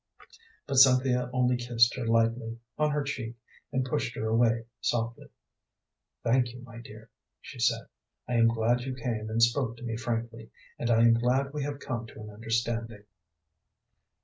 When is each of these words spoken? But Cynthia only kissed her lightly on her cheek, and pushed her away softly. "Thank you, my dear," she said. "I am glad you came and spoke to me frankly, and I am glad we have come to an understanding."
But 0.65 0.77
Cynthia 0.77 1.29
only 1.31 1.57
kissed 1.57 1.95
her 1.95 2.07
lightly 2.07 2.57
on 2.75 2.89
her 2.89 3.03
cheek, 3.03 3.35
and 3.71 3.85
pushed 3.85 4.15
her 4.15 4.29
away 4.29 4.65
softly. 4.79 5.27
"Thank 6.23 6.53
you, 6.53 6.61
my 6.63 6.79
dear," 6.79 7.11
she 7.39 7.59
said. 7.59 7.85
"I 8.27 8.33
am 8.33 8.47
glad 8.47 8.81
you 8.81 8.95
came 8.95 9.29
and 9.29 9.43
spoke 9.43 9.77
to 9.77 9.83
me 9.85 9.95
frankly, 9.97 10.49
and 10.79 10.89
I 10.89 11.01
am 11.01 11.13
glad 11.13 11.53
we 11.53 11.61
have 11.65 11.77
come 11.77 12.07
to 12.07 12.21
an 12.23 12.31
understanding." 12.31 13.03